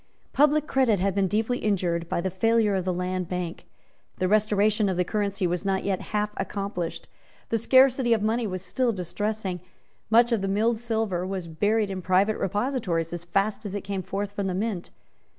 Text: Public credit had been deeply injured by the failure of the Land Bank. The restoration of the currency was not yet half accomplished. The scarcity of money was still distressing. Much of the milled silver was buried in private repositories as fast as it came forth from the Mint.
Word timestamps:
Public 0.33 0.65
credit 0.65 0.99
had 0.99 1.13
been 1.13 1.27
deeply 1.27 1.59
injured 1.59 2.09
by 2.09 2.21
the 2.21 2.31
failure 2.31 2.73
of 2.73 2.85
the 2.85 2.91
Land 2.91 3.27
Bank. 3.29 3.67
The 4.17 4.27
restoration 4.27 4.89
of 4.89 4.97
the 4.97 5.03
currency 5.03 5.45
was 5.45 5.63
not 5.63 5.83
yet 5.83 6.01
half 6.09 6.31
accomplished. 6.37 7.07
The 7.49 7.59
scarcity 7.59 8.11
of 8.11 8.23
money 8.23 8.47
was 8.47 8.63
still 8.63 8.93
distressing. 8.93 9.59
Much 10.09 10.31
of 10.31 10.41
the 10.41 10.47
milled 10.47 10.79
silver 10.79 11.23
was 11.27 11.47
buried 11.47 11.91
in 11.91 12.01
private 12.01 12.39
repositories 12.39 13.13
as 13.13 13.25
fast 13.25 13.63
as 13.63 13.75
it 13.75 13.81
came 13.81 14.01
forth 14.01 14.31
from 14.31 14.47
the 14.47 14.55
Mint. 14.55 14.89